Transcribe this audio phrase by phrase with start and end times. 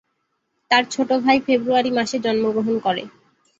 [0.71, 3.03] তার ছোট ভাই ফেব্রুয়ারি মাসে জন্মগ্রহণ করে।